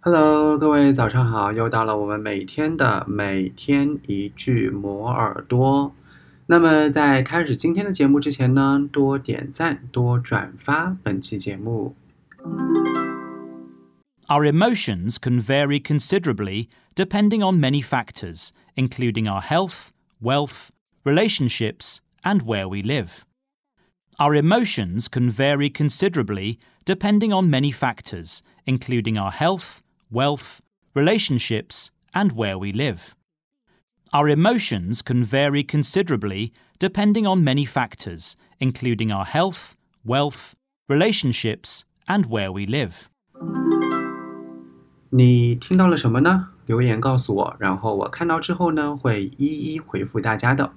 [0.00, 1.52] Hello，各位早上好！
[1.52, 5.92] 又到了我们每天的每天一句磨耳朵。
[6.46, 11.96] 那么在开始今天的节目之前呢，多点赞，多转发本期节目。
[14.28, 19.90] Our emotions can vary considerably depending on many factors, including our health,
[20.22, 20.68] wealth,
[21.04, 23.22] relationships, and where we live.
[24.18, 30.60] Our emotions can vary considerably depending on many factors, including our health, wealth,
[30.94, 33.14] relationships, and where we live.
[34.12, 40.54] Our emotions can vary considerably depending on many factors, including our health, wealth,
[40.88, 43.06] relationships, and where we live.
[45.10, 46.48] 你听到了什么呢？
[46.66, 50.72] 留言告诉我，然后我看到之后呢，会一一回复大家的。